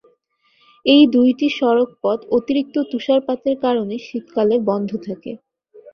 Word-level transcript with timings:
এই 0.85 1.03
দুইটি 1.13 1.47
সড়কপথ 1.57 2.19
অতিরিক্ত 2.37 2.75
তুষারপাতের 2.91 3.55
কারণে 3.65 3.95
শীতকালে 4.07 4.55
বন্ধ 4.69 4.89
থাকে। 5.07 5.31